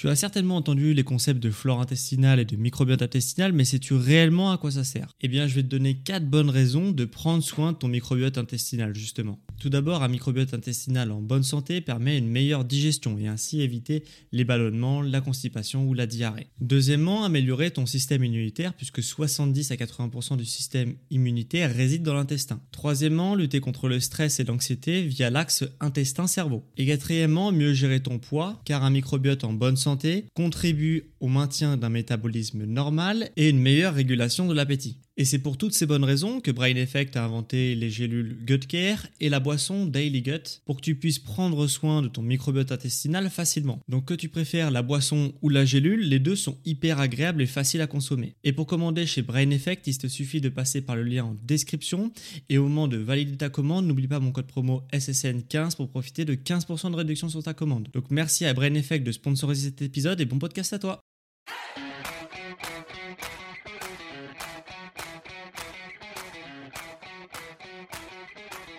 [0.00, 3.92] Tu as certainement entendu les concepts de flore intestinale et de microbiote intestinal, mais sais-tu
[3.92, 5.08] réellement à quoi ça sert?
[5.20, 8.38] Eh bien, je vais te donner 4 bonnes raisons de prendre soin de ton microbiote
[8.38, 9.38] intestinal, justement.
[9.60, 14.04] Tout d'abord, un microbiote intestinal en bonne santé permet une meilleure digestion et ainsi éviter
[14.32, 16.46] les ballonnements, la constipation ou la diarrhée.
[16.62, 22.62] Deuxièmement, améliorer ton système immunitaire puisque 70 à 80% du système immunitaire réside dans l'intestin.
[22.72, 26.64] Troisièmement, lutter contre le stress et l'anxiété via l'axe intestin-cerveau.
[26.78, 31.76] Et quatrièmement, mieux gérer ton poids car un microbiote en bonne santé contribue au maintien
[31.76, 34.96] d'un métabolisme normal et une meilleure régulation de l'appétit.
[35.20, 38.66] Et c'est pour toutes ces bonnes raisons que Brain Effect a inventé les gélules Gut
[38.66, 42.72] Care et la boisson Daily Gut pour que tu puisses prendre soin de ton microbiote
[42.72, 43.80] intestinal facilement.
[43.86, 47.46] Donc que tu préfères la boisson ou la gélule, les deux sont hyper agréables et
[47.46, 48.32] faciles à consommer.
[48.44, 51.36] Et pour commander chez Brain Effect, il te suffit de passer par le lien en
[51.46, 52.10] description
[52.48, 56.24] et au moment de valider ta commande, n'oublie pas mon code promo SSN15 pour profiter
[56.24, 57.88] de 15% de réduction sur ta commande.
[57.92, 60.98] Donc merci à Brain Effect de sponsoriser cet épisode et bon podcast à toi.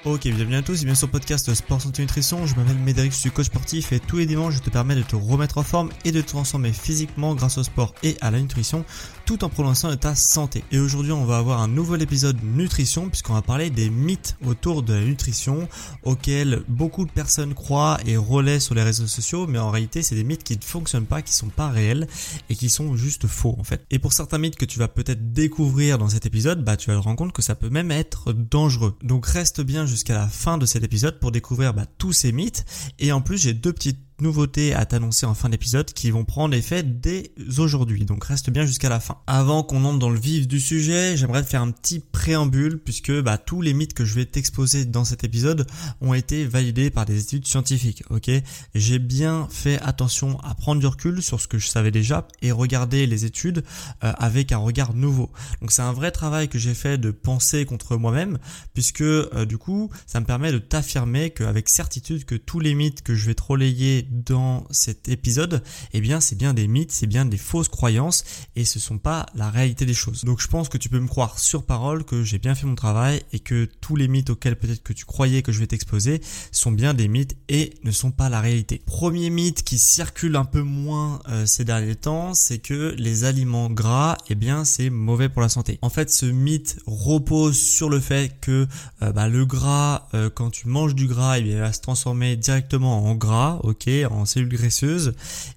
[0.04, 2.48] Ok, bienvenue à tous et bien sur le podcast Sport Santé Nutrition.
[2.48, 5.04] Je m'appelle Médéric, je suis coach sportif et tous les dimanches je te permets de
[5.04, 8.40] te remettre en forme et de te transformer physiquement grâce au sport et à la
[8.40, 8.84] nutrition
[9.28, 10.64] tout en prononçant de ta santé.
[10.72, 14.82] Et aujourd'hui on va avoir un nouvel épisode nutrition puisqu'on va parler des mythes autour
[14.82, 15.70] de la nutrition
[16.02, 20.16] auxquels beaucoup de personnes croient et relaient sur les réseaux sociaux mais en réalité c'est
[20.16, 22.08] des mythes qui ne fonctionnent pas, qui sont pas réels
[22.50, 23.86] et qui sont juste faux en fait.
[23.92, 26.98] Et pour certains mythes que tu vas peut-être découvrir dans cet épisode, bah tu vas
[26.98, 28.98] te rendre compte que ça peut même être dangereux.
[29.04, 32.66] Donc reste bien jusqu'à la fin de cet épisode pour découvrir bah, tous ces mythes.
[32.98, 36.56] Et en plus, j'ai deux petites nouveautés à t'annoncer en fin d'épisode qui vont prendre
[36.56, 38.06] effet dès aujourd'hui.
[38.06, 39.18] Donc reste bien jusqu'à la fin.
[39.28, 43.12] Avant qu'on entre dans le vif du sujet, j'aimerais te faire un petit préambule puisque
[43.22, 45.68] bah, tous les mythes que je vais t'exposer dans cet épisode
[46.00, 48.04] ont été validés par des études scientifiques.
[48.10, 48.30] Ok,
[48.76, 52.52] j'ai bien fait attention à prendre du recul sur ce que je savais déjà et
[52.52, 53.64] regarder les études
[54.04, 55.32] euh, avec un regard nouveau.
[55.62, 58.38] Donc c'est un vrai travail que j'ai fait de penser contre moi-même
[58.74, 63.02] puisque euh, du coup ça me permet de t'affirmer qu'avec certitude que tous les mythes
[63.02, 65.64] que je vais te relayer dans cet épisode,
[65.94, 68.24] eh bien c'est bien des mythes, c'est bien des fausses croyances
[68.56, 70.24] et ce sont pas la réalité des choses.
[70.24, 72.76] Donc je pense que tu peux me croire sur parole que j'ai bien fait mon
[72.76, 76.22] travail et que tous les mythes auxquels peut-être que tu croyais que je vais t'exposer
[76.52, 78.82] sont bien des mythes et ne sont pas la réalité.
[78.86, 83.70] Premier mythe qui circule un peu moins euh, ces derniers temps, c'est que les aliments
[83.70, 85.80] gras, eh bien c'est mauvais pour la santé.
[85.82, 88.68] En fait, ce mythe repose sur le fait que
[89.02, 91.82] euh, bah, le gras, euh, quand tu manges du gras, eh bien, il va se
[91.82, 95.14] transformer directement en gras, ok, en cellules graisseuses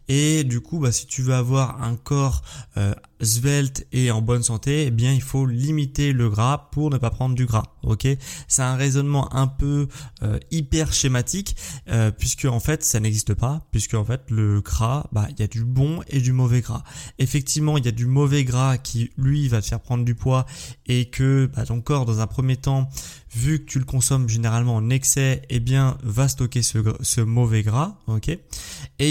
[0.09, 2.43] et du coup bah, si tu veux avoir un corps
[2.77, 6.99] euh, svelte et en bonne santé, eh bien il faut limiter le gras pour ne
[6.99, 7.65] pas prendre du gras.
[7.83, 8.07] Ok,
[8.49, 9.89] c'est un raisonnement un peu
[10.23, 11.57] euh, hyper schématique
[11.89, 15.43] euh, puisque en fait ça n'existe pas puisque en fait le gras, bah il y
[15.43, 16.83] a du bon et du mauvais gras.
[17.19, 20.47] Effectivement, il y a du mauvais gras qui lui va te faire prendre du poids
[20.87, 22.89] et que bah, ton corps dans un premier temps
[23.35, 27.63] vu que tu le consommes généralement en excès, eh bien, va stocker ce, ce mauvais
[27.63, 28.29] gras, ok?
[28.29, 28.41] Et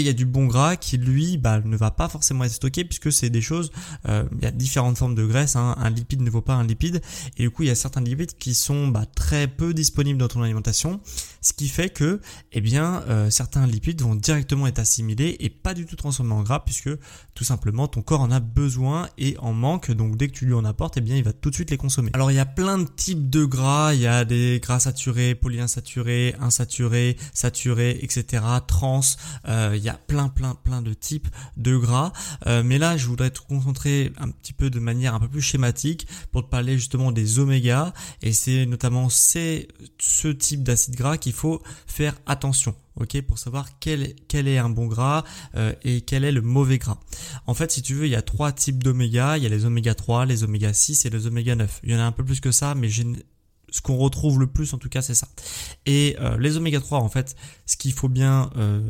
[0.00, 3.12] y a du bon gras qui lui, bah, ne va pas forcément être stocké puisque
[3.12, 3.70] c'est des choses
[4.08, 5.56] euh, il y a différentes formes de graisse.
[5.56, 5.74] Hein.
[5.78, 7.00] Un lipide ne vaut pas un lipide.
[7.36, 10.28] Et du coup, il y a certains lipides qui sont bah, très peu disponibles dans
[10.28, 11.00] ton alimentation.
[11.44, 12.22] Ce qui fait que,
[12.52, 16.42] eh bien, euh, certains lipides vont directement être assimilés et pas du tout transformés en
[16.42, 16.88] gras puisque
[17.34, 19.90] tout simplement ton corps en a besoin et en manque.
[19.90, 21.76] Donc dès que tu lui en apportes, eh bien, il va tout de suite les
[21.76, 22.10] consommer.
[22.14, 23.92] Alors il y a plein de types de gras.
[23.92, 28.42] Il y a des gras saturés, polyinsaturés, insaturés, saturés, etc.
[28.66, 29.02] Trans.
[29.46, 31.28] Euh, il y a plein, plein, plein de types
[31.58, 32.12] de gras.
[32.46, 36.08] mais là, je voudrais te concentrer un petit peu de manière un peu plus schématique
[36.32, 41.62] pour te parler justement des omégas et c'est notamment ce type d'acide gras qu'il faut
[41.86, 45.24] faire attention ok, pour savoir quel, quel est un bon gras
[45.56, 46.98] euh, et quel est le mauvais gras.
[47.46, 49.36] En fait, si tu veux, il y a trois types d'oméga.
[49.36, 51.80] Il y a les oméga 3, les oméga 6 et les oméga 9.
[51.84, 54.72] Il y en a un peu plus que ça, mais ce qu'on retrouve le plus
[54.74, 55.28] en tout cas, c'est ça.
[55.86, 57.36] Et euh, les oméga 3, en fait,
[57.66, 58.82] ce qu'il faut bien euh,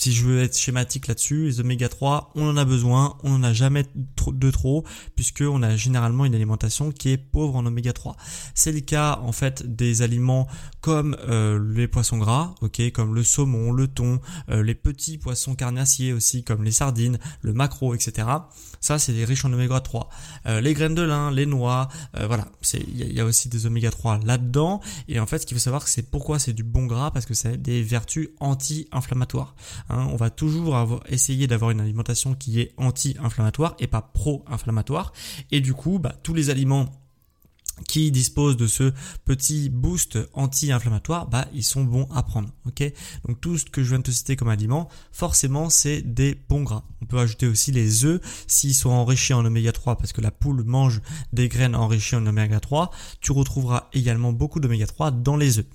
[0.00, 3.42] si je veux être schématique là-dessus, les oméga 3, on en a besoin, on n'en
[3.42, 3.84] a jamais
[4.28, 4.82] de trop,
[5.14, 8.16] puisque on a généralement une alimentation qui est pauvre en oméga 3.
[8.54, 10.48] C'est le cas en fait des aliments
[10.80, 15.54] comme euh, les poissons gras, ok, comme le saumon, le thon, euh, les petits poissons
[15.54, 18.26] carnassiers aussi, comme les sardines, le maquereau, etc.
[18.80, 20.08] Ça, c'est des riches en oméga 3.
[20.46, 23.90] Euh, les graines de lin, les noix, voilà, c'est il y, a aussi des oméga
[23.90, 24.80] 3 là-dedans.
[25.08, 27.34] Et en fait, ce qu'il faut savoir, c'est pourquoi c'est du bon gras, parce que
[27.34, 29.54] ça a des vertus anti-inflammatoires.
[29.88, 35.12] Hein, on va toujours avoir, essayer d'avoir une alimentation qui est anti-inflammatoire et pas pro-inflammatoire.
[35.50, 36.88] Et du coup, bah, tous les aliments
[37.88, 38.92] qui disposent de ce
[39.24, 42.50] petit boost anti-inflammatoire, bah ils sont bons à prendre.
[42.66, 42.82] Ok,
[43.26, 46.62] donc tout ce que je viens de te citer comme aliment, forcément c'est des bons
[46.62, 46.84] gras.
[47.02, 50.30] On peut ajouter aussi les œufs s'ils sont enrichis en oméga 3 parce que la
[50.30, 51.00] poule mange
[51.32, 52.90] des graines enrichies en oméga 3.
[53.20, 55.66] Tu retrouveras également beaucoup d'oméga 3 dans les œufs.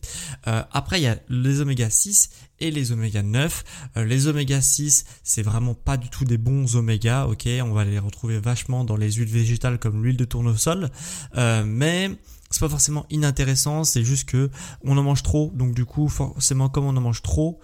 [0.48, 2.30] Euh, après il y a les oméga 6
[2.60, 3.64] et les oméga 9.
[3.98, 7.86] Euh, les oméga 6, c'est vraiment pas du tout des bons oméga, ok On va
[7.86, 10.90] les retrouver vachement dans les huiles végétales comme l'huile de tournesol,
[11.38, 12.12] euh, mais
[12.52, 14.50] c'est pas forcément inintéressant, c'est juste que
[14.84, 17.60] on en mange trop, donc du coup forcément comme on en mange trop,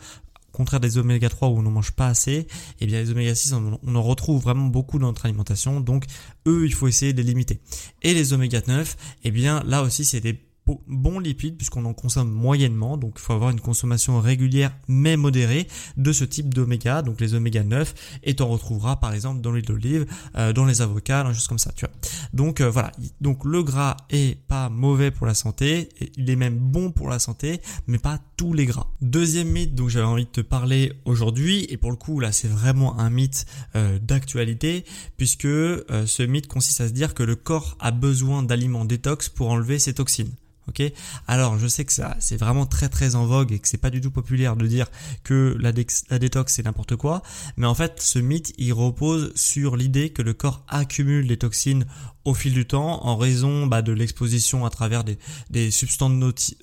[0.51, 2.47] contraire des oméga 3 où on n'en mange pas assez,
[2.79, 6.05] eh bien les oméga 6 on, en retrouve vraiment beaucoup dans notre alimentation, donc
[6.47, 7.61] eux il faut essayer de les limiter.
[8.01, 8.91] Et les oméga 9,
[9.23, 10.50] et eh bien là aussi c'est des
[10.87, 12.97] bons lipides puisqu'on en consomme moyennement.
[12.97, 17.01] Donc il faut avoir une consommation régulière mais modérée de ce type d'oméga.
[17.01, 20.05] Donc les oméga 9 et t'en retrouveras par exemple dans l'huile d'olive
[20.37, 21.93] euh, dans les avocats dans choses comme ça tu vois.
[22.33, 22.91] Donc euh, voilà.
[23.19, 25.89] Donc le gras est pas mauvais pour la santé.
[26.17, 28.87] Il est même bon pour la santé mais pas tous les gras.
[29.01, 32.47] Deuxième mythe dont j'avais envie de te parler aujourd'hui et pour le coup là c'est
[32.47, 33.45] vraiment un mythe
[33.75, 34.85] euh, d'actualité
[35.17, 39.49] puisque ce mythe consiste à se dire que le corps a besoin d'aliments détox pour
[39.49, 40.33] enlever ses toxines
[40.67, 40.83] Ok,
[41.27, 43.89] alors je sais que ça c'est vraiment très très en vogue et que c'est pas
[43.89, 44.87] du tout populaire de dire
[45.23, 45.71] que la,
[46.09, 47.23] la détox c'est n'importe quoi,
[47.57, 51.85] mais en fait ce mythe il repose sur l'idée que le corps accumule des toxines
[52.25, 55.17] au fil du temps en raison bah, de l'exposition à travers des,
[55.49, 56.11] des substances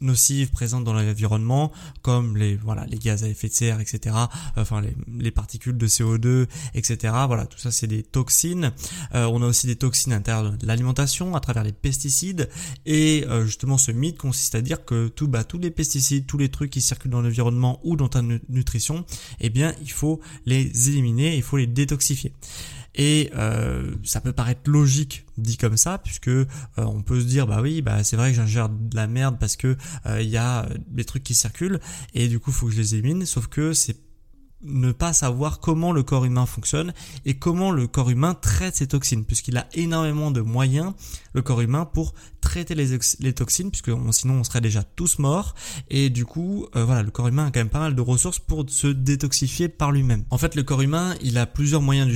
[0.01, 1.73] nocives présentes dans l'environnement
[2.03, 4.15] comme les voilà les gaz à effet de serre etc
[4.57, 8.73] enfin les, les particules de CO2 etc voilà tout ça c'est des toxines.
[9.15, 12.49] Euh, on a aussi des toxines internes de l'alimentation à travers les pesticides.
[12.87, 16.39] Et euh, justement ce mythe consiste à dire que tout bah tous les pesticides tous
[16.39, 19.05] les trucs qui circulent dans l'environnement ou dans ta nutrition
[19.41, 22.33] eh bien il faut les éliminer il faut les détoxifier
[22.99, 26.47] et euh, ça peut paraître logique dit comme ça, puisque euh,
[26.77, 29.57] on peut se dire bah oui, bah c'est vrai que j'ingère de la merde parce
[29.57, 31.79] que euh, il y a des trucs qui circulent
[32.13, 33.25] et du coup faut que je les élimine.
[33.25, 33.97] Sauf que c'est
[34.63, 36.93] ne pas savoir comment le corps humain fonctionne
[37.25, 40.95] et comment le corps humain traite ses toxines, puisqu'il a énormément de moyens,
[41.33, 45.55] le corps humain, pour traiter les, toxines, puisque sinon on serait déjà tous morts,
[45.91, 48.39] et du coup, euh, voilà, le corps humain a quand même pas mal de ressources
[48.39, 50.25] pour se détoxifier par lui-même.
[50.31, 52.09] En fait, le corps humain, il a plusieurs moyens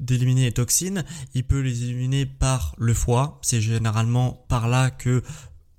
[0.00, 1.04] d'éliminer les toxines,
[1.34, 5.22] il peut les éliminer par le foie, c'est généralement par là que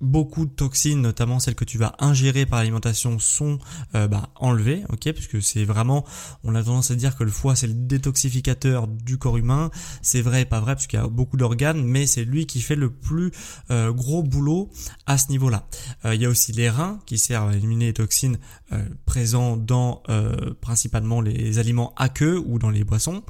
[0.00, 3.58] beaucoup de toxines, notamment celles que tu vas ingérer par l'alimentation, sont
[3.94, 6.04] euh, bah, enlevées, ok, puisque c'est vraiment,
[6.44, 9.70] on a tendance à dire que le foie c'est le détoxificateur du corps humain.
[10.02, 12.90] C'est vrai, pas vrai, puisqu'il y a beaucoup d'organes, mais c'est lui qui fait le
[12.90, 13.32] plus
[13.70, 14.70] euh, gros boulot
[15.06, 15.66] à ce niveau-là.
[16.04, 18.38] Euh, il y a aussi les reins qui servent à éliminer les toxines
[19.06, 20.02] présents dans
[20.60, 23.22] principalement les aliments aqueux ou dans les boissons.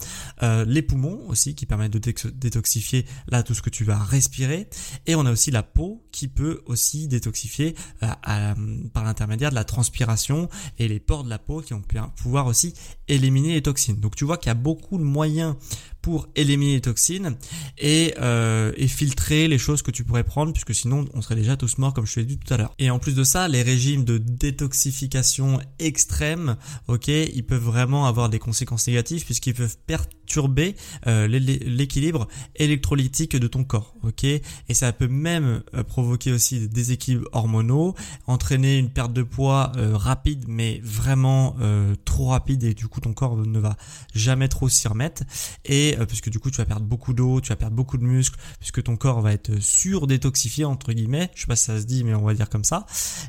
[0.43, 4.69] les poumons aussi qui permettent de détoxifier là tout ce que tu vas respirer.
[5.07, 8.55] Et on a aussi la peau qui peut aussi détoxifier euh,
[8.93, 11.83] par l'intermédiaire de la transpiration et les pores de la peau qui vont
[12.17, 12.75] pouvoir aussi
[13.09, 14.01] éliminer les toxines.
[14.01, 15.57] Donc tu vois qu'il y a beaucoup de moyens
[16.03, 17.37] pour éliminer les toxines
[17.77, 21.57] et, euh, et filtrer les choses que tu pourrais prendre puisque sinon on serait déjà
[21.57, 22.75] tous morts comme je te l'ai dit tout à l'heure.
[22.79, 26.57] Et en plus de ça, les régimes de détoxification extrême,
[26.87, 33.47] ok, ils peuvent vraiment avoir des conséquences négatives puisqu'ils peuvent perturber euh, l'équilibre électrolytique de
[33.47, 34.43] ton corps, ok, et
[34.73, 37.95] ça peut même euh, provoquer aussi des déséquilibres hormonaux,
[38.27, 41.57] entraîner une perte de poids rapide mais vraiment
[42.05, 43.77] trop rapide et du coup ton corps ne va
[44.15, 45.23] jamais trop s'y remettre
[45.65, 48.05] et euh, puisque du coup tu vas perdre beaucoup d'eau, tu vas perdre beaucoup de
[48.05, 51.87] muscles, puisque ton corps va être surdétoxifié entre guillemets, je sais pas si ça se
[51.87, 52.87] dit mais on va dire comme ça,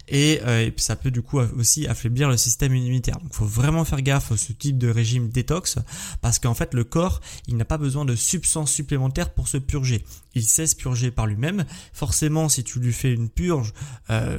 [0.08, 3.20] et, euh, ça peut du coup aussi affaiblir le système immunitaire.
[3.20, 5.78] Donc il faut vraiment faire gaffe à ce type de régime détox,
[6.22, 10.04] parce qu'en fait le corps il n'a pas besoin de substances supplémentaires pour se purger,
[10.36, 11.66] il sait se purger par lui-même.
[11.94, 13.74] Forcément si tu lui fais une purge
[14.10, 14.38] euh,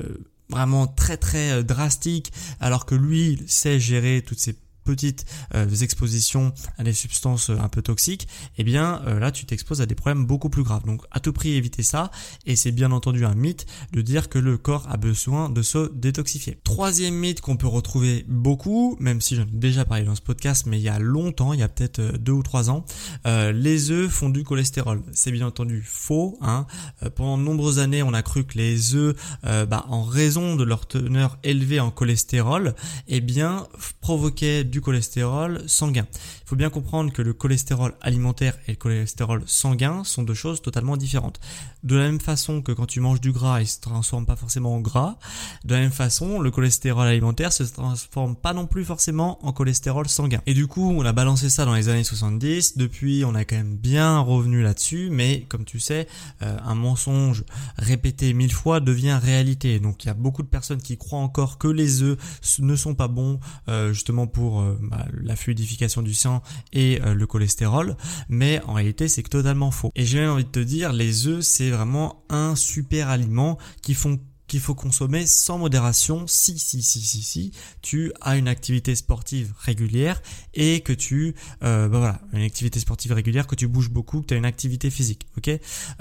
[0.49, 6.85] vraiment très très drastique, alors que lui sait gérer toutes ces petites euh, expositions à
[6.85, 10.27] des substances euh, un peu toxiques, eh bien euh, là tu t'exposes à des problèmes
[10.27, 10.85] beaucoup plus graves.
[10.85, 12.11] Donc à tout prix éviter ça
[12.47, 15.93] et c'est bien entendu un mythe de dire que le corps a besoin de se
[15.95, 16.59] détoxifier.
[16.65, 20.67] Troisième mythe qu'on peut retrouver beaucoup, même si j'en ai déjà parlé dans ce podcast,
[20.67, 22.85] mais il y a longtemps, il y a peut-être deux ou trois ans,
[23.25, 25.03] les œufs font du cholestérol.
[25.13, 26.39] C'est bien entendu faux.
[26.41, 26.67] Hein.
[27.15, 30.87] pendant de nombreuses années, on a cru que les œufs, bah, en raison de leur
[30.87, 32.75] teneur élevée en cholestérol,
[33.09, 33.67] eh bien
[34.01, 36.07] provoquaient du cholestérol sanguin.
[36.13, 40.63] Il faut bien comprendre que le cholestérol alimentaire et le cholestérol sanguin sont deux choses
[40.63, 41.41] totalement différentes.
[41.83, 44.75] De la même façon que quand tu manges du gras, il se transforme pas forcément
[44.75, 45.17] en gras.
[45.65, 50.09] De la même façon, le cholestérol alimentaire se transforme pas non plus forcément en cholestérol
[50.09, 50.41] sanguin.
[50.47, 52.77] Et du coup, on a balancé ça dans les années 70.
[52.77, 56.07] Depuis, on a quand même bien revenu là-dessus, mais comme tu sais,
[56.43, 57.45] euh, un mensonge
[57.77, 59.81] répété mille fois devient réalité.
[59.81, 62.19] Donc il y a beaucoup de personnes qui croient encore que les œufs
[62.61, 67.27] ne sont pas bons euh, justement pour euh, bah, la fluidification du sang et le
[67.27, 67.97] cholestérol,
[68.29, 69.91] mais en réalité c'est totalement faux.
[69.95, 73.95] Et j'ai même envie de te dire, les œufs c'est vraiment un super aliment qui
[73.95, 74.19] font
[74.51, 76.27] qu'il faut consommer sans modération.
[76.27, 77.53] Si, si, si, si, si
[77.83, 80.21] tu as une activité sportive régulière
[80.55, 84.35] et que tu, bah voilà, une activité sportive régulière, que tu bouges beaucoup, que tu
[84.35, 85.51] as une activité physique, ok?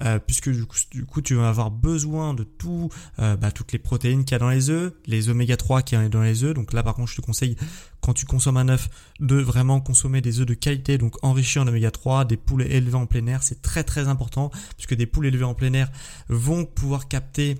[0.01, 2.89] Euh, Puisque du coup, du coup, tu vas avoir besoin de tout,
[3.19, 5.99] euh, bah, toutes les protéines qu'il y a dans les œufs, les oméga 3 qu'il
[5.99, 6.53] y a dans les œufs.
[6.53, 7.55] Donc là, par contre, je te conseille
[8.01, 8.89] quand tu consommes un œuf
[9.19, 12.95] de vraiment consommer des œufs de qualité, donc enrichis en oméga 3, des poules élevées
[12.95, 15.91] en plein air, c'est très très important puisque des poules élevées en plein air
[16.29, 17.57] vont pouvoir capter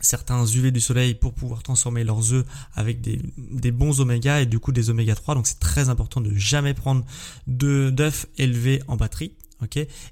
[0.00, 4.58] certains UV du soleil pour pouvoir transformer leurs œufs avec des, bons oméga et du
[4.58, 7.04] coup des oméga 3 donc c'est très important de jamais prendre
[7.46, 9.34] d'œufs élevés en batterie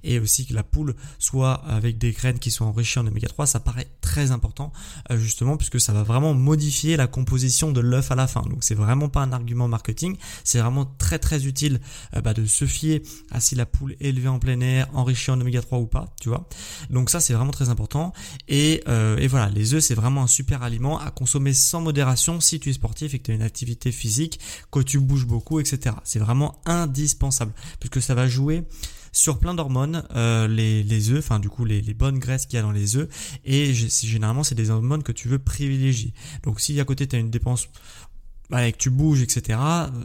[0.05, 3.47] et aussi que la poule soit avec des graines qui sont enrichies en oméga 3
[3.47, 4.73] ça paraît très important
[5.11, 8.43] euh, justement puisque ça va vraiment modifier la composition de l'œuf à la fin.
[8.43, 11.81] Donc c'est vraiment pas un argument marketing c'est vraiment très très utile
[12.17, 15.31] euh, bah, de se fier à si la poule est élevée en plein air enrichie
[15.31, 16.49] en oméga 3 ou pas tu vois.
[16.91, 18.13] Donc ça c'est vraiment très important.
[18.49, 22.41] Et, euh, et voilà les œufs c'est vraiment un super aliment à consommer sans modération
[22.41, 24.41] si tu es sportif et que tu as une activité physique
[24.71, 28.65] que tu bouges beaucoup etc c'est vraiment indispensable puisque ça va jouer
[29.19, 32.61] sur plein d'hormones, euh, les, les œufs, enfin du coup les, bonnes graisses qu'il y
[32.61, 33.09] a dans les œufs,
[33.45, 36.15] et généralement c'est des hormones que tu veux privilégier.
[36.45, 37.69] Donc si à côté tu as une dépense
[38.49, 39.59] que tu bouges, etc.,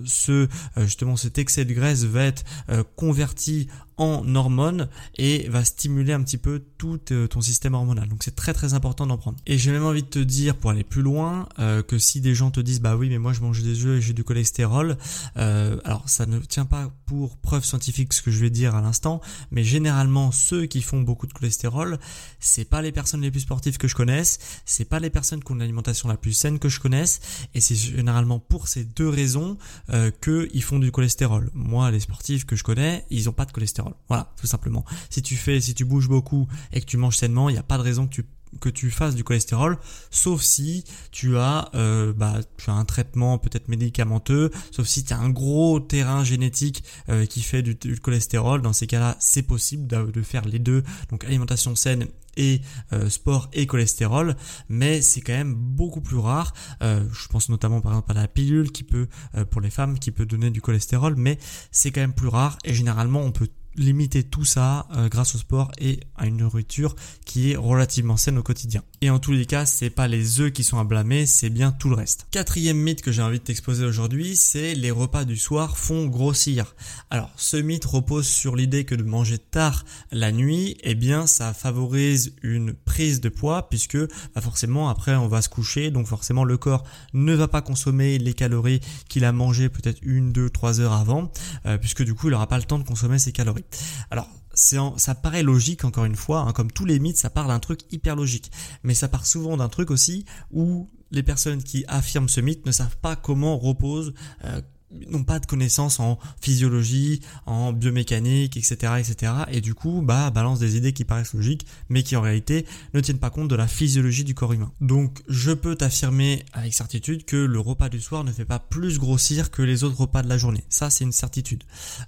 [0.04, 3.68] ce, euh, justement cet excès de graisse va être euh, converti
[3.98, 8.08] en hormones et va stimuler un petit peu tout euh, ton système hormonal.
[8.10, 9.38] Donc c'est très très important d'en prendre.
[9.46, 11.48] Et j'ai même envie de te dire pour aller plus loin
[11.88, 14.02] que si des gens te disent bah oui mais moi je mange des œufs et
[14.02, 14.98] j'ai du cholestérol,
[15.36, 19.22] alors ça ne tient pas pour preuve scientifique ce que je vais dire à l'instant,
[19.52, 22.00] mais généralement ceux qui font beaucoup de cholestérol,
[22.40, 25.52] c'est pas les personnes les plus sportives que je connaisse, c'est pas les personnes qui
[25.52, 27.20] ont une alimentation la plus saine que je connaisse,
[27.54, 29.58] et c'est généralement pour ces deux raisons
[29.90, 31.50] euh, qu'ils font du cholestérol.
[31.54, 33.83] Moi, les sportifs que je connais, ils ont pas de cholestérol.
[34.08, 34.86] Voilà, tout simplement.
[35.10, 37.64] Si tu fais, si tu bouges beaucoup et que tu manges sainement, il n'y a
[37.64, 38.26] pas de raison que tu
[38.60, 39.78] que tu fasses du cholestérol,
[40.12, 45.30] sauf si tu as, euh, bah, un traitement peut-être médicamenteux, sauf si tu as un
[45.30, 48.62] gros terrain génétique euh, qui fait du, cholestérol.
[48.62, 52.62] Dans ces cas-là, c'est possible de, faire les deux, donc alimentation saine et
[52.94, 54.36] euh, sport et cholestérol,
[54.70, 56.54] mais c'est quand même beaucoup plus rare.
[56.82, 59.08] je pense notamment par exemple à la pilule qui peut,
[59.52, 61.38] pour les femmes, qui peut donner du cholestérol, mais
[61.72, 65.38] c'est quand même plus rare et généralement on peut limiter tout ça euh, grâce au
[65.38, 68.84] sport et à une nourriture qui est relativement saine au quotidien.
[69.02, 71.72] Et en tous les cas, c'est pas les œufs qui sont à blâmer, c'est bien
[71.72, 72.28] tout le reste.
[72.32, 76.76] Quatrième mythe que j'ai envie de t'exposer aujourd'hui, c'est les repas du soir font grossir.
[77.10, 81.54] Alors, ce mythe repose sur l'idée que de manger tard la nuit, eh bien, ça
[81.54, 86.44] favorise une prise de poids puisque bah, forcément après on va se coucher, donc forcément
[86.44, 90.80] le corps ne va pas consommer les calories qu'il a mangé peut-être une, deux, trois
[90.80, 91.32] heures avant,
[91.66, 93.63] euh, puisque du coup il n'aura pas le temps de consommer ses calories.
[94.12, 97.60] Alors, ça paraît logique encore une fois, hein, comme tous les mythes, ça part d'un
[97.60, 98.52] truc hyper logique.
[98.84, 102.72] Mais ça part souvent d'un truc aussi où les personnes qui affirment ce mythe ne
[102.72, 104.14] savent pas comment repose,
[104.46, 104.62] euh,
[105.10, 109.34] n'ont pas de connaissances en physiologie, en biomécanique, etc., etc.
[109.52, 113.00] Et du coup, bah, balance des idées qui paraissent logiques, mais qui en réalité ne
[113.00, 114.72] tiennent pas compte de la physiologie du corps humain.
[114.82, 119.00] Donc, je peux t'affirmer avec certitude que le repas du soir ne fait pas plus
[119.00, 120.64] grossir que les autres repas de la journée.
[120.70, 121.64] Ça, c'est une certitude.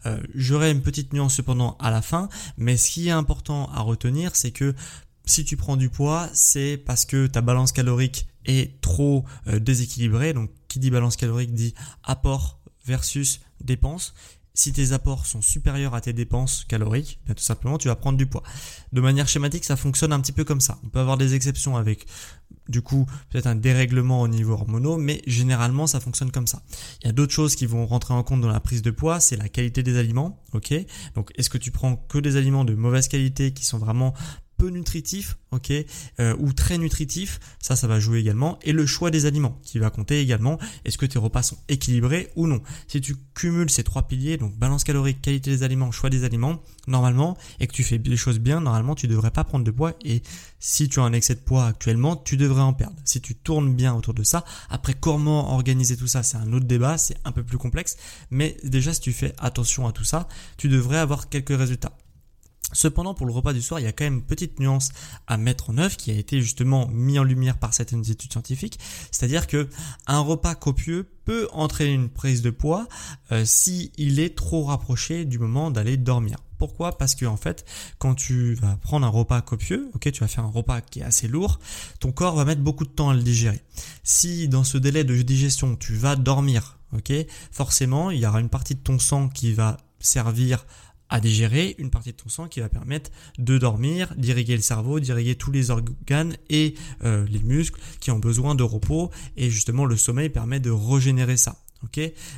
[0.06, 3.82] Euh, J'aurai une petite nuance cependant à la fin, mais ce qui est important à
[3.82, 4.74] retenir, c'est que
[5.25, 10.34] si tu prends du poids, c'est parce que ta balance calorique est trop euh, déséquilibrée.
[10.34, 11.74] Donc, qui dit balance calorique dit
[12.04, 14.13] apport versus dépenses.
[14.54, 18.18] Si tes apports sont supérieurs à tes dépenses caloriques, ben, tout simplement tu vas prendre
[18.18, 18.42] du poids.
[18.94, 20.80] De manière schématique, ça fonctionne un petit peu comme ça.
[20.86, 22.06] On peut avoir des exceptions avec
[22.70, 26.63] du coup peut-être un dérèglement au niveau hormonaux, mais généralement ça fonctionne comme ça.
[27.01, 29.20] Il y a d'autres choses qui vont rentrer en compte dans la prise de poids,
[29.20, 30.74] c'est la qualité des aliments, ok?
[31.15, 34.13] Donc est-ce que tu prends que des aliments de mauvaise qualité qui sont vraiment
[34.57, 35.71] peu nutritif, ok,
[36.19, 39.79] euh, ou très nutritif, ça, ça va jouer également, et le choix des aliments qui
[39.79, 40.57] va compter également.
[40.85, 44.55] Est-ce que tes repas sont équilibrés ou non Si tu cumules ces trois piliers, donc
[44.57, 48.39] balance calorique, qualité des aliments, choix des aliments, normalement, et que tu fais les choses
[48.39, 49.93] bien, normalement, tu devrais pas prendre de poids.
[50.03, 50.21] Et
[50.59, 52.95] si tu as un excès de poids actuellement, tu devrais en perdre.
[53.03, 56.65] Si tu tournes bien autour de ça, après comment organiser tout ça, c'est un autre
[56.65, 57.97] débat, c'est un peu plus complexe.
[58.31, 61.95] Mais déjà, si tu fais attention à tout ça, tu devrais avoir quelques résultats.
[62.74, 64.89] Cependant, pour le repas du soir, il y a quand même une petite nuance
[65.27, 68.79] à mettre en œuvre qui a été justement mis en lumière par certaines études scientifiques.
[69.12, 69.69] C'est-à-dire que
[70.07, 72.88] un repas copieux peut entraîner une prise de poids
[73.31, 76.38] euh, si est trop rapproché du moment d'aller dormir.
[76.57, 76.98] Pourquoi?
[76.98, 77.65] Parce que en fait,
[77.98, 81.03] quand tu vas prendre un repas copieux, ok, tu vas faire un repas qui est
[81.03, 81.60] assez lourd,
[82.00, 83.62] ton corps va mettre beaucoup de temps à le digérer.
[84.03, 87.12] Si dans ce délai de digestion, tu vas dormir, ok,
[87.51, 90.65] forcément, il y aura une partie de ton sang qui va servir
[91.15, 95.00] à digérer une partie de ton sang qui va permettre de dormir, d'irriguer le cerveau,
[95.00, 99.86] d'irriguer tous les organes et euh, les muscles qui ont besoin de repos et justement
[99.86, 101.55] le sommeil permet de régénérer ça.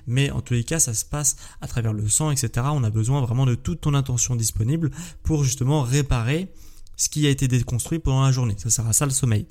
[0.05, 2.67] Mais en tous les cas, ça se passe à travers le sang, etc.
[2.71, 4.91] On a besoin vraiment de toute ton intention disponible
[5.23, 6.51] pour justement réparer
[6.97, 8.55] ce qui a été déconstruit pendant la journée.
[8.57, 9.47] Ça sert à ça le sommeil.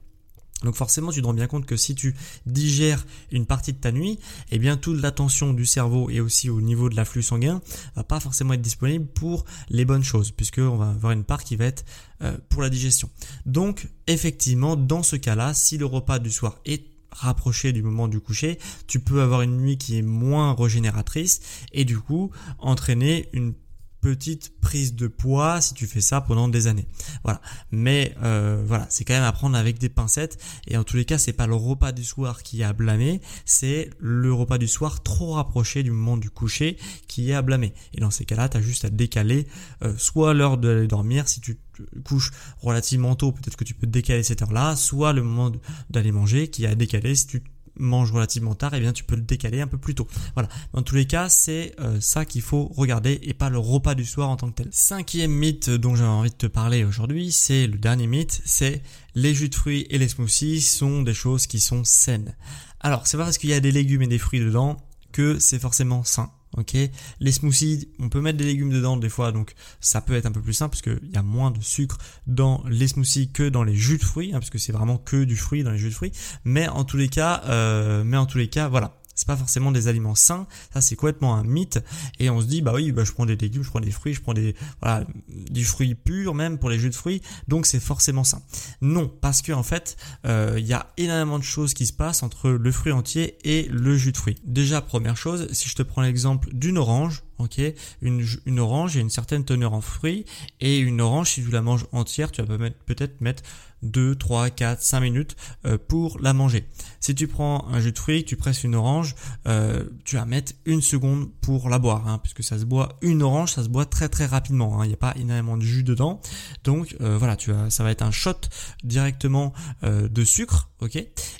[0.62, 2.14] Donc forcément, tu te rends bien compte que si tu
[2.46, 4.18] digères une partie de ta nuit,
[4.50, 7.60] eh bien toute l'attention du cerveau et aussi au niveau de l'afflux sanguin
[7.94, 11.44] va pas forcément être disponible pour les bonnes choses, puisque on va avoir une part
[11.44, 11.84] qui va être
[12.22, 13.10] euh, pour la digestion.
[13.44, 18.20] Donc effectivement, dans ce cas-là, si le repas du soir est rapproché du moment du
[18.20, 21.40] coucher, tu peux avoir une nuit qui est moins régénératrice
[21.72, 23.54] et du coup entraîner une
[24.00, 26.86] petite prise de poids si tu fais ça pendant des années.
[27.24, 27.40] Voilà.
[27.70, 30.38] Mais euh, voilà, c'est quand même à prendre avec des pincettes.
[30.66, 33.20] Et en tous les cas, c'est pas le repas du soir qui est à blâmer,
[33.44, 36.76] c'est le repas du soir trop rapproché du moment du coucher
[37.08, 37.72] qui est à blâmer.
[37.94, 39.46] Et dans ces cas-là, tu as juste à décaler
[39.82, 41.58] euh, soit l'heure d'aller dormir si tu
[42.04, 45.52] couches relativement tôt, peut-être que tu peux décaler cette heure-là, soit le moment
[45.90, 47.42] d'aller manger qui est à décaler si tu
[47.78, 50.06] mange relativement tard, et eh bien tu peux le décaler un peu plus tôt.
[50.34, 50.48] Voilà.
[50.72, 54.04] Dans tous les cas, c'est euh, ça qu'il faut regarder et pas le repas du
[54.04, 54.68] soir en tant que tel.
[54.70, 58.82] Cinquième mythe dont j'avais envie de te parler aujourd'hui, c'est le dernier mythe, c'est
[59.14, 62.36] les jus de fruits et les smoothies sont des choses qui sont saines.
[62.80, 64.76] Alors, c'est parce qu'il y a des légumes et des fruits dedans
[65.12, 66.76] que c'est forcément sain ok?
[67.20, 70.32] Les smoothies, on peut mettre des légumes dedans des fois, donc ça peut être un
[70.32, 73.64] peu plus simple parce qu'il y a moins de sucre dans les smoothies que dans
[73.64, 75.90] les jus de fruits, hein, parce que c'est vraiment que du fruit dans les jus
[75.90, 76.12] de fruits.
[76.44, 79.72] Mais en tous les cas, euh, mais en tous les cas, voilà, c'est pas forcément
[79.72, 81.80] des aliments sains, ça c'est complètement un mythe
[82.20, 84.14] et on se dit bah oui bah je prends des légumes, je prends des fruits,
[84.14, 87.80] je prends des voilà du fruit pur même pour les jus de fruits donc c'est
[87.80, 88.42] forcément sain.
[88.80, 89.96] Non parce que en fait
[90.26, 93.68] euh, il y a énormément de choses qui se passent entre le fruit entier et
[93.70, 94.36] le jus de fruits.
[94.44, 97.60] Déjà première chose si je te prends l'exemple d'une orange ok
[98.02, 100.24] une, une orange a une certaine teneur en fruits
[100.60, 103.42] et une orange si tu la manges entière tu vas peut-être mettre
[103.90, 106.66] 2, 3, 4, 5 minutes euh, pour la manger.
[107.00, 109.14] Si tu prends un jus de fruits, tu presses une orange,
[109.46, 113.22] euh, tu vas mettre une seconde pour la boire, hein, puisque ça se boit une
[113.22, 114.80] orange, ça se boit très très rapidement.
[114.80, 114.84] Hein.
[114.84, 116.20] Il n'y a pas énormément de jus dedans,
[116.64, 118.40] donc euh, voilà, tu ça va être un shot
[118.82, 120.98] directement de sucre, ok?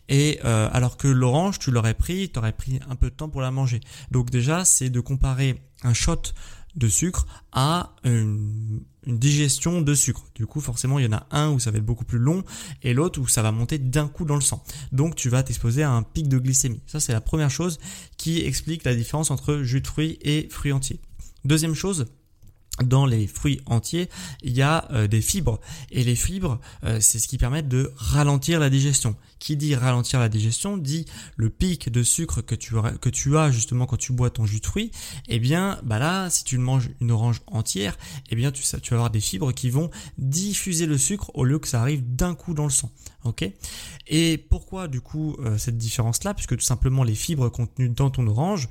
[0.08, 3.40] Et alors que l'orange, tu l'aurais pris, tu aurais pris un peu de temps pour
[3.40, 3.80] la manger.
[4.10, 6.22] Donc déjà, c'est de comparer un shot
[6.76, 10.24] de sucre à une, digestion de sucre.
[10.34, 12.42] Du coup, forcément, il y en a un où ça va être beaucoup plus long
[12.82, 14.64] et l'autre où ça va monter d'un coup dans le sang.
[14.90, 16.80] Donc, tu vas t'exposer à un pic de glycémie.
[16.86, 17.78] Ça, c'est la première chose
[18.16, 21.00] qui explique la différence entre jus de fruits et fruits entiers.
[21.44, 22.06] Deuxième chose,
[22.84, 24.08] dans les fruits entiers,
[24.42, 25.60] il y a euh, des fibres.
[25.90, 29.16] Et les fibres, euh, c'est ce qui permet de ralentir la digestion.
[29.38, 33.50] Qui dit ralentir la digestion dit le pic de sucre que tu, que tu as
[33.50, 34.90] justement quand tu bois ton jus de fruits.
[35.28, 37.98] Eh bien, bah là, si tu manges une orange entière,
[38.30, 41.58] eh bien, tu, tu vas avoir des fibres qui vont diffuser le sucre au lieu
[41.58, 42.90] que ça arrive d'un coup dans le sang.
[44.06, 46.34] Et pourquoi du coup euh, cette différence-là?
[46.34, 48.68] Puisque tout simplement les fibres contenues dans ton orange,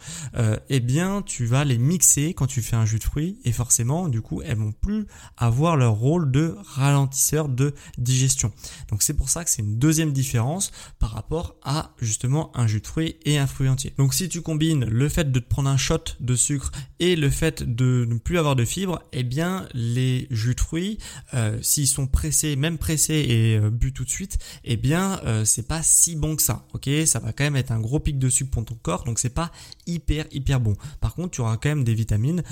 [0.69, 4.07] eh bien, tu vas les mixer quand tu fais un jus de fruits et forcément
[4.07, 8.51] du coup, elles vont plus avoir leur rôle de ralentisseur de digestion.
[8.89, 12.81] Donc c'est pour ça que c'est une deuxième différence par rapport à justement un jus
[12.81, 13.93] de fruits et un fruit entier.
[13.97, 17.29] Donc si tu combines le fait de te prendre un shot de sucre et le
[17.29, 20.97] fait de ne plus avoir de fibres, eh bien les jus de fruits,
[21.33, 25.45] euh, s'ils sont pressés, même pressés et euh, bu tout de suite, eh bien euh,
[25.45, 26.65] c'est pas si bon que ça.
[26.73, 29.19] Ok, ça va quand même être un gros pic de sucre pour ton corps, donc
[29.19, 29.51] c'est pas
[29.87, 30.75] hyper hyper bon.
[31.01, 32.43] Par contre, tu auras quand même des vitamines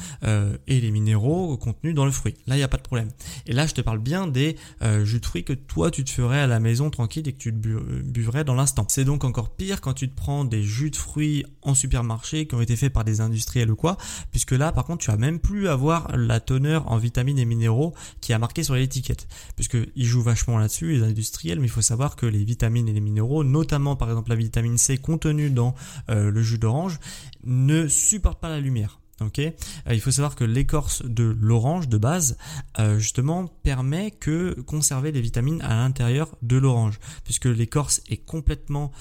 [0.68, 2.36] et les minéraux contenus dans le fruit.
[2.48, 3.10] Là, il n'y a pas de problème.
[3.46, 6.10] Et là, je te parle bien des euh, jus de fruits que toi, tu te
[6.10, 8.86] ferais à la maison tranquille et que tu te buvrais dans l'instant.
[8.90, 12.56] C'est donc encore pire quand tu te prends des jus de fruits en supermarché qui
[12.56, 13.98] ont été faits par des industriels ou quoi,
[14.32, 17.94] puisque là, par contre, tu vas même plus avoir la teneur en vitamines et minéraux
[18.22, 21.82] qui a marqué sur l'étiquette, puisque ils jouent vachement là-dessus, les industriels, mais il faut
[21.82, 25.76] savoir que les vitamines et les minéraux, notamment par exemple la vitamine C contenue dans
[26.10, 27.00] euh, le jus d'orange,
[27.44, 29.00] ne supportent pas la lumière.
[29.22, 29.52] Euh,
[29.92, 32.38] il faut savoir que l'écorce de l'orange de base,
[32.80, 38.92] euh, justement, permet que conserver les vitamines à l'intérieur de l'orange, puisque l'écorce est complètement,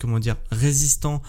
[0.00, 1.22] comment dire, résistant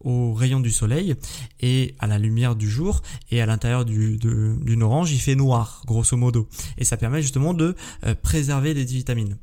[0.00, 1.14] aux rayons du soleil
[1.60, 3.00] et à la lumière du jour.
[3.30, 7.74] Et à l'intérieur d'une orange, il fait noir, grosso modo, et ça permet justement de
[8.22, 9.38] préserver les vitamines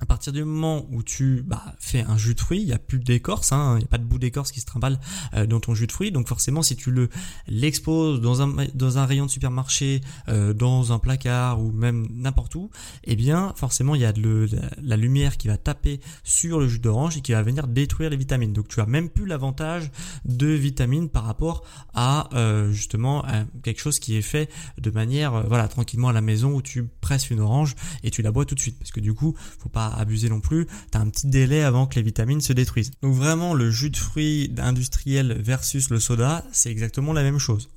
[0.00, 2.78] à partir du moment où tu bah, fais un jus de fruits, il n'y a
[2.78, 4.98] plus d'écorce, hein, il n'y a pas de bout d'écorce qui se trimballe
[5.34, 6.10] euh, dans ton jus de fruits.
[6.10, 7.10] Donc forcément, si tu le
[7.46, 12.70] l'exposes dans un, rayon de supermarché, euh, dans un placard ou même n'importe où,
[13.04, 14.48] eh bien forcément, il y a de
[14.82, 18.16] la, lumière qui va taper sur le jus d'orange et qui va venir détruire les
[18.16, 18.52] vitamines.
[18.52, 19.90] Donc tu as même plus l'avantage
[20.24, 23.24] de vitamines par rapport à euh, justement
[23.62, 27.30] quelque chose qui est fait de manière voilà tranquillement à la maison où tu presses
[27.30, 28.78] une orange et tu la bois tout de suite.
[28.78, 31.96] Parce que du coup, faut pas abuser non plus, tu un petit délai avant que
[31.96, 32.92] les vitamines se détruisent.
[33.02, 37.68] Donc vraiment le jus de fruits industriel versus le soda, c'est exactement la même chose,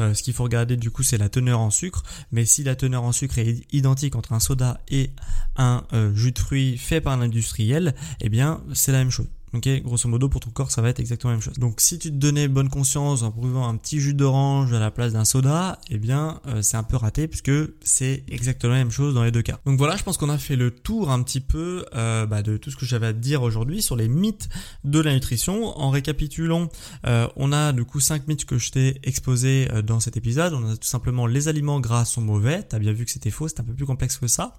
[0.00, 2.76] euh, Ce qu'il faut regarder du coup c'est la teneur en sucre, mais si la
[2.76, 5.10] teneur en sucre est identique entre un soda et
[5.56, 9.28] un euh, jus de fruits fait par un industriel, eh bien c'est la même chose.
[9.54, 11.58] Ok, grosso modo pour ton corps ça va être exactement la même chose.
[11.58, 14.90] Donc si tu te donnais bonne conscience en buvant un petit jus d'orange à la
[14.90, 18.90] place d'un soda, eh bien euh, c'est un peu raté puisque c'est exactement la même
[18.90, 19.60] chose dans les deux cas.
[19.66, 22.56] Donc voilà, je pense qu'on a fait le tour un petit peu euh, bah, de
[22.56, 24.48] tout ce que j'avais à te dire aujourd'hui sur les mythes
[24.84, 25.78] de la nutrition.
[25.78, 26.70] En récapitulant,
[27.06, 30.54] euh, on a du coup cinq mythes que je t'ai exposés dans cet épisode.
[30.54, 32.62] On a tout simplement les aliments gras sont mauvais.
[32.62, 34.54] T'as bien vu que c'était faux, c'est un peu plus complexe que ça.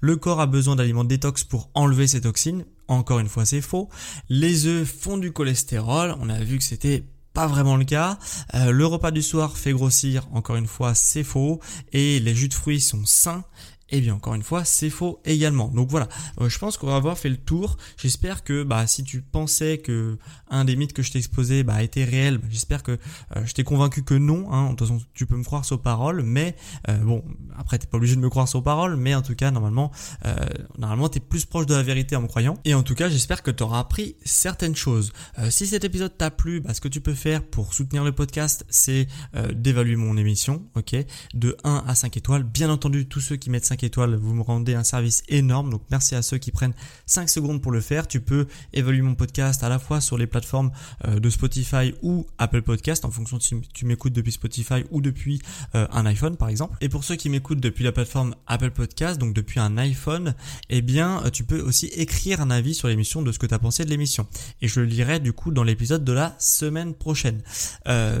[0.00, 2.64] Le corps a besoin d'aliments détox pour enlever ses toxines.
[2.88, 3.88] Encore une fois, c'est faux.
[4.28, 6.16] Les œufs font du cholestérol.
[6.20, 8.18] On a vu que c'était pas vraiment le cas.
[8.54, 10.26] Euh, le repas du soir fait grossir.
[10.32, 11.60] Encore une fois, c'est faux.
[11.92, 13.44] Et les jus de fruits sont sains.
[13.90, 15.68] Eh bien encore une fois, c'est faux également.
[15.68, 16.08] Donc voilà,
[16.40, 17.78] euh, je pense qu'on va avoir fait le tour.
[17.96, 20.18] J'espère que bah, si tu pensais que
[20.50, 23.52] un des mythes que je t'ai exposé bah, était réel, bah, j'espère que euh, je
[23.54, 24.52] t'ai convaincu que non.
[24.52, 24.64] Hein.
[24.64, 26.54] De toute façon, tu peux me croire sur parole, mais
[26.88, 27.24] euh, bon,
[27.56, 29.90] après t'es pas obligé de me croire sur parole, mais en tout cas normalement,
[30.26, 30.34] euh,
[30.76, 32.58] normalement t'es plus proche de la vérité en me croyant.
[32.64, 35.12] Et en tout cas, j'espère que tu auras appris certaines choses.
[35.50, 38.66] si cet épisode t'a plu, bah, ce que tu peux faire pour soutenir le podcast,
[38.68, 39.06] c'est
[39.54, 40.96] d'évaluer mon émission, ok,
[41.34, 42.42] de 1 à 5 étoiles.
[42.42, 45.70] Bien entendu, tous ceux qui mettent 5 étoiles, vous me rendez un service énorme.
[45.70, 46.74] Donc merci à ceux qui prennent
[47.06, 48.06] 5 secondes pour le faire.
[48.06, 50.70] Tu peux évaluer mon podcast à la fois sur les plateformes
[51.06, 55.00] euh, de Spotify ou Apple Podcast en fonction de si tu m'écoutes depuis Spotify ou
[55.00, 55.40] depuis
[55.74, 56.76] euh, un iPhone par exemple.
[56.80, 60.34] Et pour ceux qui m'écoutent depuis la plateforme Apple Podcast, donc depuis un iPhone,
[60.70, 63.54] eh bien euh, tu peux aussi écrire un avis sur l'émission de ce que tu
[63.54, 64.26] as pensé de l'émission.
[64.62, 67.42] Et je le lirai du coup dans l'épisode de la semaine prochaine.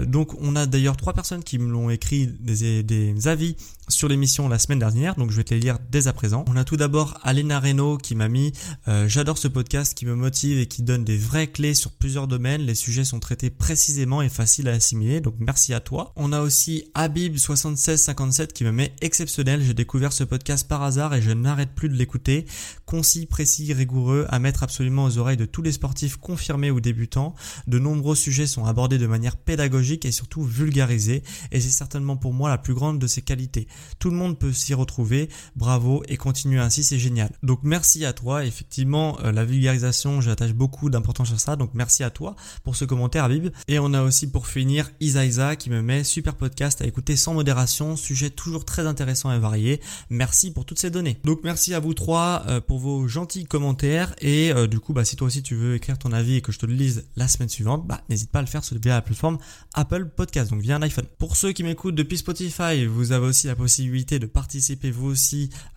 [0.06, 3.56] donc on a d'ailleurs trois personnes qui me l'ont écrit des, des avis
[3.88, 6.44] sur l'émission la semaine dernière, donc je vais les lire dès à présent.
[6.48, 8.52] On a tout d'abord Alena Reno qui m'a mis
[8.86, 12.26] euh, j'adore ce podcast qui me motive et qui donne des vraies clés sur plusieurs
[12.26, 16.12] domaines, les sujets sont traités précisément et faciles à assimiler, donc merci à toi.
[16.16, 21.22] On a aussi Habib7657 qui me met exceptionnel, j'ai découvert ce podcast par hasard et
[21.22, 22.46] je n'arrête plus de l'écouter,
[22.86, 27.34] concis, précis, rigoureux, à mettre absolument aux oreilles de tous les sportifs confirmés ou débutants.
[27.66, 32.32] De nombreux sujets sont abordés de manière pédagogique et surtout vulgarisés et c'est certainement pour
[32.32, 33.68] moi la plus grande de ses qualités.
[33.98, 35.28] Tout le monde peut s'y retrouver.
[35.56, 37.30] Bravo et continue ainsi, c'est génial.
[37.42, 38.44] Donc merci à toi.
[38.44, 41.56] Effectivement, euh, la vulgarisation, j'attache beaucoup d'importance à ça.
[41.56, 43.48] Donc merci à toi pour ce commentaire, Habib.
[43.66, 47.34] Et on a aussi pour finir Isaïsa qui me met super podcast à écouter sans
[47.34, 49.80] modération, sujet toujours très intéressant et varié.
[50.10, 51.18] Merci pour toutes ces données.
[51.24, 55.04] Donc merci à vous trois euh, pour vos gentils commentaires et euh, du coup, bah
[55.04, 57.28] si toi aussi tu veux écrire ton avis et que je te le lise la
[57.28, 59.38] semaine suivante, bah n'hésite pas à le faire via la plateforme
[59.74, 61.06] Apple Podcast, donc via un iPhone.
[61.18, 65.27] Pour ceux qui m'écoutent depuis Spotify, vous avez aussi la possibilité de participer vous aussi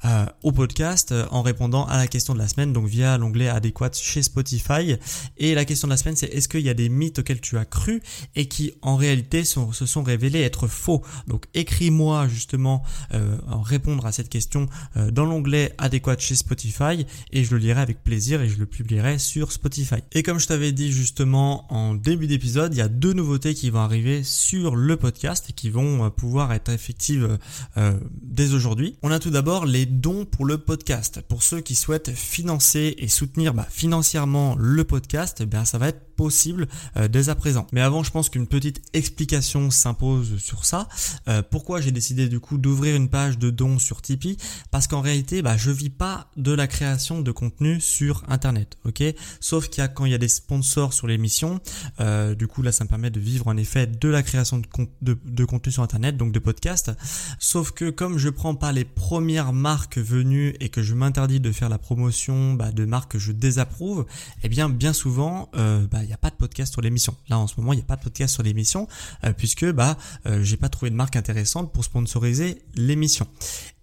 [0.06, 3.48] euh, au podcast euh, en répondant à la question de la semaine, donc via l'onglet
[3.48, 4.96] adéquat chez Spotify.
[5.38, 7.58] Et la question de la semaine, c'est est-ce qu'il y a des mythes auxquels tu
[7.58, 8.02] as cru
[8.36, 11.04] et qui en réalité sont, se sont révélés être faux?
[11.28, 12.84] Donc écris-moi justement
[13.14, 14.68] euh, en répondre à cette question
[15.12, 19.20] dans l'onglet adéquat chez Spotify et je le lirai avec plaisir et je le publierai
[19.20, 19.96] sur Spotify.
[20.14, 23.70] Et comme je t'avais dit justement en début d'épisode, il y a deux nouveautés qui
[23.70, 27.38] vont arriver sur le podcast et qui vont pouvoir être effectives
[28.22, 28.96] dès aujourd'hui.
[29.02, 31.20] On a tout d'abord d'abord les dons pour le podcast.
[31.28, 35.88] Pour ceux qui souhaitent financer et soutenir bah, financièrement le podcast, eh bien ça va
[35.88, 37.66] être possible euh, dès à présent.
[37.72, 40.88] Mais avant, je pense qu'une petite explication s'impose sur ça.
[41.28, 44.38] Euh, pourquoi j'ai décidé du coup d'ouvrir une page de dons sur Tipeee?
[44.70, 49.04] Parce qu'en réalité, bah, je vis pas de la création de contenu sur Internet, ok?
[49.40, 51.60] Sauf qu'il y a quand il y a des sponsors sur l'émission,
[52.00, 54.68] euh, du coup là, ça me permet de vivre en effet de la création de,
[55.02, 56.92] de, de contenu sur Internet, donc de podcast.
[57.40, 58.86] Sauf que comme je prends pas les
[59.32, 63.18] premières marques venues et que je m'interdis de faire la promotion bah, de marques que
[63.18, 64.06] je désapprouve,
[64.44, 67.16] eh bien bien souvent, euh, bah, n'y a pas de podcast sur l'émission.
[67.30, 68.90] Là, en ce moment, il n'y a pas de podcast sur l'émission
[69.24, 73.26] euh, puisque bah euh, j'ai pas trouvé de marque intéressante pour sponsoriser l'émission.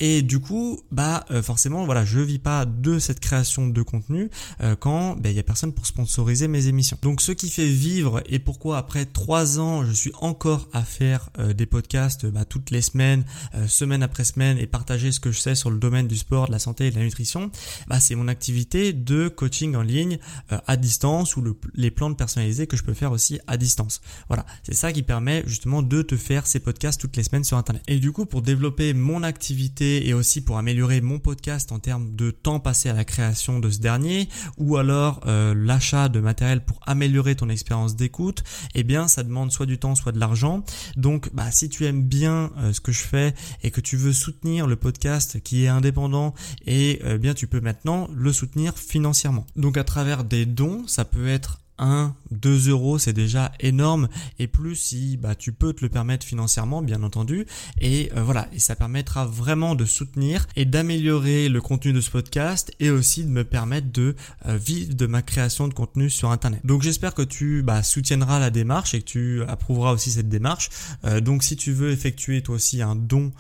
[0.00, 4.30] Et du coup, bah forcément, voilà, je vis pas de cette création de contenu
[4.78, 6.98] quand bah, il y a personne pour sponsoriser mes émissions.
[7.02, 11.30] Donc, ce qui fait vivre et pourquoi après trois ans, je suis encore à faire
[11.56, 13.24] des podcasts bah, toutes les semaines,
[13.66, 16.53] semaine après semaine, et partager ce que je sais sur le domaine du sport, de
[16.53, 17.51] la santé et de la nutrition,
[17.87, 20.18] bah, c'est mon activité de coaching en ligne
[20.66, 24.01] à distance ou le, les plans de personnalisé que je peux faire aussi à distance.
[24.29, 27.57] Voilà, c'est ça qui permet justement de te faire ces podcasts toutes les semaines sur
[27.57, 27.83] Internet.
[27.88, 32.14] Et du coup, pour développer mon activité et aussi pour améliorer mon podcast en termes
[32.14, 36.64] de temps passé à la création de ce dernier, ou alors euh, l'achat de matériel
[36.64, 38.42] pour améliorer ton expérience d'écoute,
[38.74, 40.64] eh bien, ça demande soit du temps, soit de l'argent.
[40.96, 44.12] Donc, bah, si tu aimes bien euh, ce que je fais et que tu veux
[44.12, 46.35] soutenir le podcast qui est indépendant,
[46.66, 49.46] et euh, bien, tu peux maintenant le soutenir financièrement.
[49.57, 54.08] Donc, à travers des dons, ça peut être 1, 2 euros, c'est déjà énorme.
[54.38, 57.46] Et plus si bah, tu peux te le permettre financièrement, bien entendu.
[57.80, 62.10] Et euh, voilà, et ça permettra vraiment de soutenir et d'améliorer le contenu de ce
[62.10, 64.14] podcast et aussi de me permettre de
[64.46, 66.60] euh, vivre de ma création de contenu sur Internet.
[66.64, 70.70] Donc j'espère que tu bah, soutiendras la démarche et que tu approuveras aussi cette démarche.
[71.04, 73.32] Euh, donc si tu veux effectuer toi aussi un don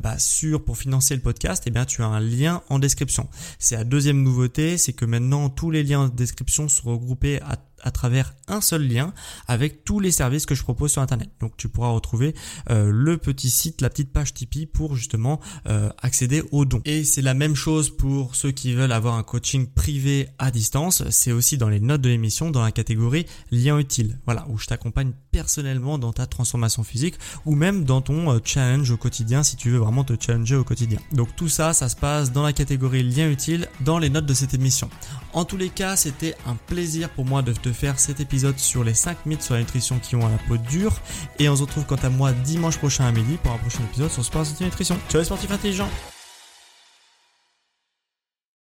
[0.00, 3.28] bah, sur pour financer le podcast, eh bien tu as un lien en description.
[3.58, 7.40] C'est la deuxième nouveauté, c'est que maintenant tous les liens en description sont regroupés
[7.81, 9.12] à à travers un seul lien
[9.48, 11.30] avec tous les services que je propose sur internet.
[11.40, 12.34] Donc tu pourras retrouver
[12.70, 16.82] euh, le petit site, la petite page Tipeee pour justement euh, accéder aux dons.
[16.84, 21.02] Et c'est la même chose pour ceux qui veulent avoir un coaching privé à distance.
[21.10, 24.18] C'est aussi dans les notes de l'émission dans la catégorie lien utile.
[24.24, 27.14] Voilà, où je t'accompagne personnellement dans ta transformation physique
[27.46, 30.64] ou même dans ton euh, challenge au quotidien si tu veux vraiment te challenger au
[30.64, 30.98] quotidien.
[31.12, 34.34] Donc tout ça, ça se passe dans la catégorie lien utile dans les notes de
[34.34, 34.90] cette émission.
[35.32, 38.84] En tous les cas, c'était un plaisir pour moi de te faire cet épisode sur
[38.84, 40.94] les 5 mythes sur la nutrition qui ont à la peau dure.
[41.38, 44.10] Et on se retrouve quant à moi dimanche prochain à midi pour un prochain épisode
[44.10, 44.98] sur Sport Santé Nutrition.
[45.08, 45.90] Ciao les sportifs intelligents